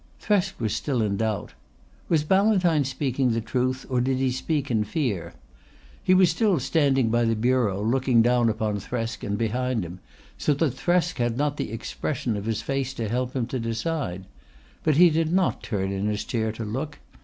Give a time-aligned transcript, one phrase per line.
[0.19, 1.53] Thresk sat still in doubt.
[2.09, 5.35] Was Ballantyne speaking the truth or did he speak in fear?
[6.03, 9.99] He was still standing by the bureau looking down upon Thresk and behind him,
[10.39, 14.25] so that Thresk had not the expression of his face to help him to decide.
[14.81, 16.97] But he did not turn in his chair to look.